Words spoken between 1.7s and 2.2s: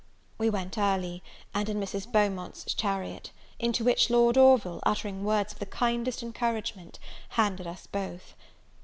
Mrs.